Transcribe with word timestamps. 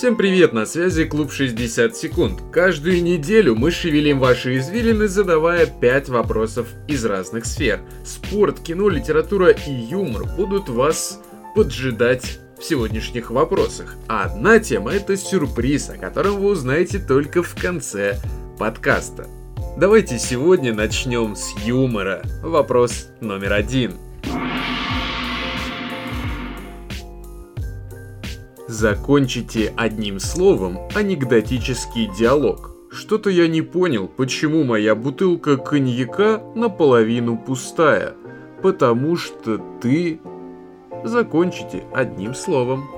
Всем 0.00 0.16
привет, 0.16 0.54
на 0.54 0.64
связи 0.64 1.04
Клуб 1.04 1.30
60 1.30 1.94
секунд. 1.94 2.40
Каждую 2.50 3.02
неделю 3.02 3.54
мы 3.54 3.70
шевелим 3.70 4.18
ваши 4.18 4.56
извилины, 4.56 5.08
задавая 5.08 5.66
5 5.66 6.08
вопросов 6.08 6.68
из 6.88 7.04
разных 7.04 7.44
сфер. 7.44 7.80
Спорт, 8.02 8.60
кино, 8.60 8.88
литература 8.88 9.50
и 9.50 9.70
юмор 9.70 10.24
будут 10.24 10.70
вас 10.70 11.20
поджидать 11.54 12.38
в 12.58 12.64
сегодняшних 12.64 13.30
вопросах. 13.30 13.96
А 14.08 14.24
одна 14.24 14.58
тема 14.58 14.90
это 14.90 15.18
сюрприз, 15.18 15.90
о 15.90 15.98
котором 15.98 16.40
вы 16.40 16.52
узнаете 16.52 16.98
только 16.98 17.42
в 17.42 17.54
конце 17.54 18.16
подкаста. 18.58 19.26
Давайте 19.76 20.18
сегодня 20.18 20.72
начнем 20.72 21.36
с 21.36 21.54
юмора. 21.58 22.22
Вопрос 22.42 23.08
номер 23.20 23.52
один. 23.52 23.98
Закончите 28.80 29.74
одним 29.76 30.18
словом 30.18 30.78
анекдотический 30.94 32.10
диалог. 32.18 32.74
Что-то 32.90 33.28
я 33.28 33.46
не 33.46 33.60
понял, 33.60 34.08
почему 34.08 34.64
моя 34.64 34.94
бутылка 34.94 35.58
коньяка 35.58 36.42
наполовину 36.54 37.36
пустая. 37.36 38.14
Потому 38.62 39.16
что 39.16 39.60
ты... 39.82 40.18
Закончите 41.04 41.84
одним 41.92 42.34
словом. 42.34 42.88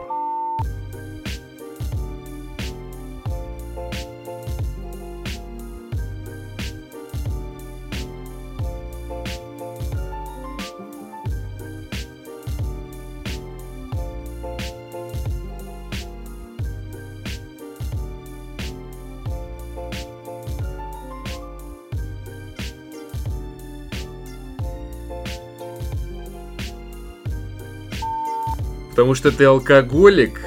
Потому 28.92 29.14
что 29.14 29.32
ты 29.32 29.44
алкоголик, 29.44 30.38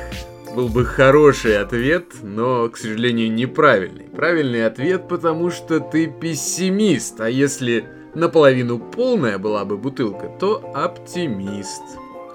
был 0.55 0.69
бы 0.69 0.85
хороший 0.85 1.57
ответ, 1.57 2.05
но, 2.21 2.69
к 2.69 2.77
сожалению, 2.77 3.33
неправильный. 3.33 4.05
Правильный 4.05 4.67
ответ, 4.67 5.07
потому 5.07 5.49
что 5.49 5.79
ты 5.79 6.05
пессимист, 6.05 7.19
а 7.19 7.27
если 7.27 7.85
наполовину 8.13 8.77
полная 8.77 9.39
была 9.39 9.65
бы 9.65 9.77
бутылка, 9.77 10.29
то 10.39 10.63
оптимист. 10.75 11.81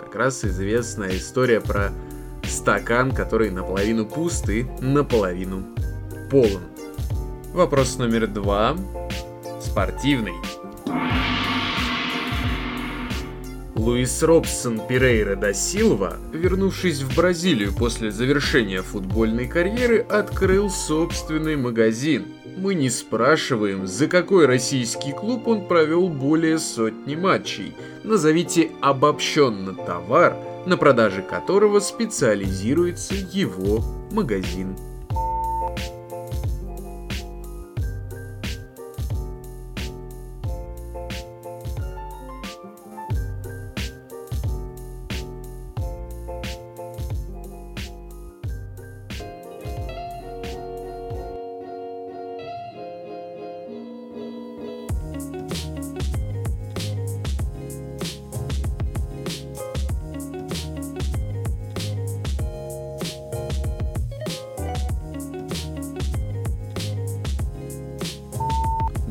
Как 0.00 0.16
раз 0.16 0.44
известная 0.44 1.16
история 1.16 1.60
про 1.60 1.92
стакан, 2.42 3.12
который 3.12 3.50
наполовину 3.50 4.04
пуст 4.04 4.50
и 4.50 4.66
наполовину 4.80 5.64
полон. 6.28 6.62
Вопрос 7.54 7.98
номер 7.98 8.26
два. 8.26 8.76
Спортивный. 9.60 10.34
Луис 13.80 14.22
Робсон 14.22 14.78
Пирейра 14.86 15.36
да 15.36 15.54
Силва, 15.54 16.18
вернувшись 16.34 17.00
в 17.00 17.16
Бразилию 17.16 17.72
после 17.72 18.10
завершения 18.10 18.82
футбольной 18.82 19.48
карьеры, 19.48 20.00
открыл 20.06 20.68
собственный 20.68 21.56
магазин. 21.56 22.26
Мы 22.58 22.74
не 22.74 22.90
спрашиваем, 22.90 23.86
за 23.86 24.06
какой 24.06 24.44
российский 24.44 25.12
клуб 25.12 25.48
он 25.48 25.66
провел 25.66 26.10
более 26.10 26.58
сотни 26.58 27.16
матчей. 27.16 27.72
Назовите 28.04 28.70
обобщенно 28.82 29.72
товар, 29.72 30.36
на 30.66 30.76
продаже 30.76 31.22
которого 31.22 31.80
специализируется 31.80 33.14
его 33.14 33.82
магазин. 34.12 34.76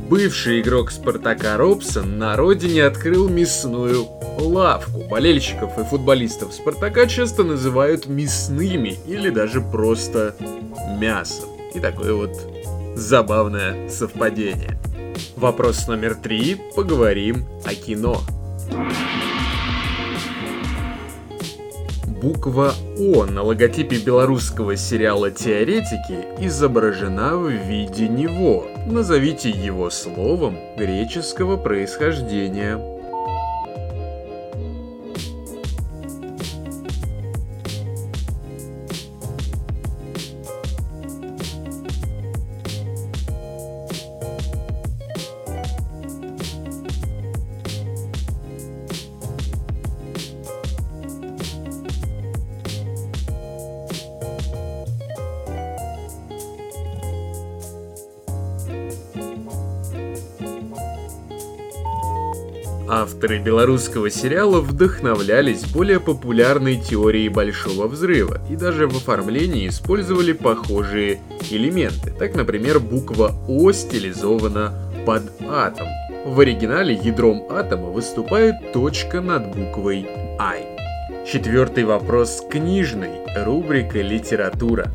Бывший 0.09 0.61
игрок 0.61 0.89
Спартака 0.89 1.55
Робсон 1.55 2.17
на 2.17 2.35
родине 2.35 2.85
открыл 2.85 3.29
мясную 3.29 4.07
лавку. 4.39 5.03
Болельщиков 5.07 5.77
и 5.77 5.83
футболистов 5.83 6.51
Спартака 6.51 7.05
часто 7.05 7.43
называют 7.43 8.07
мясными 8.07 8.97
или 9.05 9.29
даже 9.29 9.61
просто 9.61 10.35
мясом. 10.99 11.49
И 11.75 11.79
такое 11.79 12.15
вот 12.15 12.31
забавное 12.95 13.87
совпадение. 13.87 14.79
Вопрос 15.35 15.87
номер 15.87 16.15
три. 16.15 16.57
Поговорим 16.75 17.45
о 17.63 17.75
кино. 17.75 18.21
Буква 22.19 22.73
О 22.97 23.25
на 23.25 23.43
логотипе 23.43 23.97
белорусского 23.97 24.75
сериала 24.75 25.29
«Теоретики» 25.29 26.25
изображена 26.43 27.37
в 27.37 27.47
виде 27.47 28.09
него. 28.09 28.65
Назовите 28.91 29.51
его 29.51 29.91
словом 29.91 30.57
греческого 30.75 31.57
происхождения. 31.57 32.98
Авторы 62.91 63.37
белорусского 63.37 64.09
сериала 64.09 64.61
вдохновлялись 64.61 65.63
более 65.63 65.99
популярной 65.99 66.77
теорией 66.77 67.29
Большого 67.29 67.87
Взрыва 67.87 68.41
и 68.49 68.55
даже 68.55 68.87
в 68.87 68.97
оформлении 68.97 69.67
использовали 69.67 70.31
похожие 70.31 71.21
элементы. 71.51 72.11
Так, 72.17 72.33
например, 72.33 72.79
буква 72.79 73.35
О 73.47 73.71
стилизована 73.73 74.73
под 75.05 75.21
атом. 75.47 75.87
В 76.25 76.39
оригинале 76.39 76.95
ядром 76.95 77.43
атома 77.51 77.89
выступает 77.89 78.73
точка 78.73 79.21
над 79.21 79.55
буквой 79.55 80.07
I. 80.39 80.65
Четвертый 81.31 81.83
вопрос 81.83 82.43
книжный. 82.49 83.19
Рубрика 83.35 84.01
«Литература». 84.01 84.87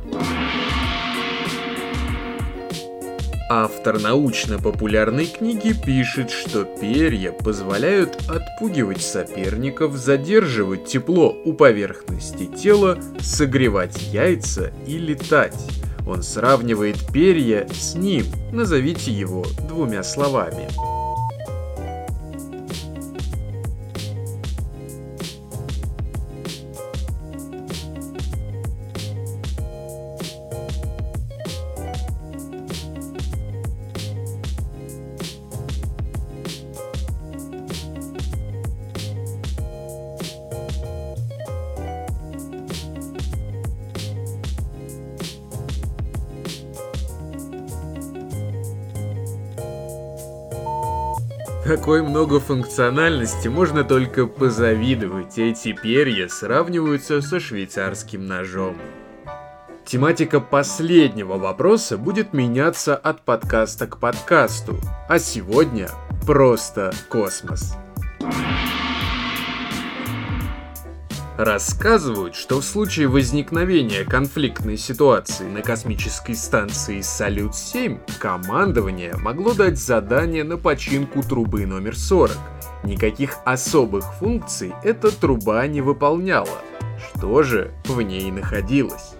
Автор 3.50 4.00
научно-популярной 4.00 5.27
книги 5.27 5.75
пишет, 5.75 6.31
что 6.31 6.65
перья 6.65 7.31
позволяют 7.31 8.16
отпугивать 8.27 9.03
соперников, 9.03 9.97
задерживать 9.97 10.87
тепло 10.87 11.37
у 11.44 11.53
поверхности 11.53 12.46
тела, 12.46 12.99
согревать 13.20 14.00
яйца 14.12 14.73
и 14.87 14.96
летать. 14.96 15.58
Он 16.06 16.23
сравнивает 16.23 16.96
перья 17.12 17.69
с 17.70 17.94
ним, 17.94 18.25
назовите 18.50 19.12
его 19.12 19.44
двумя 19.69 20.02
словами. 20.02 20.69
Такой 51.64 52.02
многофункциональности 52.02 53.49
можно 53.49 53.84
только 53.84 54.26
позавидовать. 54.26 55.38
Эти 55.38 55.72
перья 55.72 56.28
сравниваются 56.28 57.22
со 57.22 57.40
швейцарским 57.40 58.26
ножом. 58.26 58.76
Тематика 59.87 60.40
последнего 60.40 61.38
вопроса 61.38 61.96
будет 61.96 62.34
меняться 62.34 62.94
от 62.94 63.22
подкаста 63.22 63.87
к 63.87 63.99
подкасту, 63.99 64.76
а 65.08 65.19
сегодня 65.19 65.88
просто 66.26 66.93
космос. 67.08 67.75
Рассказывают, 71.36 72.36
что 72.36 72.60
в 72.60 72.64
случае 72.64 73.08
возникновения 73.08 74.04
конфликтной 74.04 74.76
ситуации 74.76 75.48
на 75.48 75.62
космической 75.62 76.36
станции 76.36 77.00
Салют-7 77.00 77.98
командование 78.20 79.16
могло 79.16 79.52
дать 79.52 79.76
задание 79.76 80.44
на 80.44 80.58
починку 80.58 81.25
трубы 81.25 81.66
номер 81.66 81.98
40. 81.98 82.36
Никаких 82.84 83.38
особых 83.44 84.04
функций 84.14 84.75
эта 84.84 85.10
труба 85.10 85.66
не 85.66 85.81
выполняла. 85.81 86.60
Что 87.16 87.42
же 87.42 87.72
в 87.87 88.00
ней 88.00 88.30
находилось? 88.30 89.14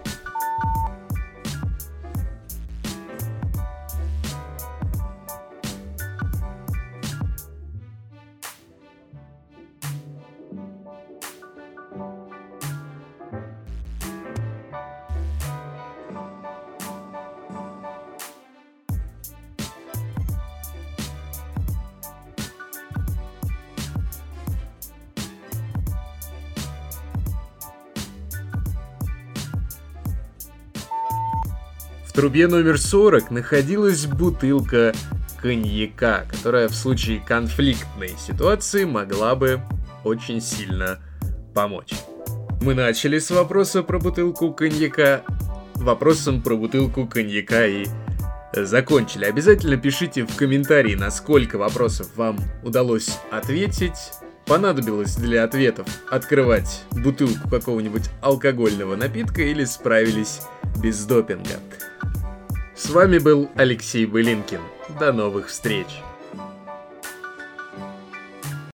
Трубе 32.15 32.47
номер 32.47 32.79
40 32.79 33.29
находилась 33.29 34.05
бутылка 34.05 34.93
коньяка, 35.41 36.25
которая 36.31 36.69
в 36.69 36.73
случае 36.73 37.19
конфликтной 37.19 38.11
ситуации 38.17 38.85
могла 38.85 39.35
бы 39.35 39.59
очень 40.05 40.39
сильно 40.39 40.99
помочь. 41.53 41.93
Мы 42.61 42.73
начали 42.73 43.19
с 43.19 43.31
вопроса 43.31 43.83
про 43.83 43.99
бутылку 43.99 44.53
коньяка, 44.53 45.23
вопросом 45.75 46.41
про 46.41 46.55
бутылку 46.55 47.05
коньяка 47.05 47.67
и 47.67 47.85
закончили. 48.53 49.25
Обязательно 49.25 49.75
пишите 49.75 50.25
в 50.25 50.35
комментарии, 50.37 50.95
на 50.95 51.11
сколько 51.11 51.57
вопросов 51.57 52.07
вам 52.15 52.39
удалось 52.63 53.19
ответить. 53.29 54.13
Понадобилось 54.45 55.15
для 55.15 55.43
ответов 55.43 55.87
открывать 56.09 56.83
бутылку 56.91 57.49
какого-нибудь 57.49 58.09
алкогольного 58.21 58.95
напитка 58.95 59.41
или 59.41 59.65
справились 59.65 60.41
без 60.81 61.03
допинга. 61.05 61.59
С 62.75 62.89
вами 62.89 63.19
был 63.19 63.49
Алексей 63.55 64.05
Былинкин. 64.05 64.59
До 64.99 65.13
новых 65.13 65.47
встреч! 65.47 65.87